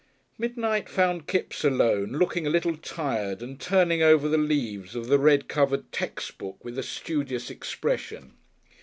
[0.39, 5.19] Midnight found Kipps alone, looking a little tired and turning over the leaves of the
[5.19, 8.33] red covered textbook with a studious expression.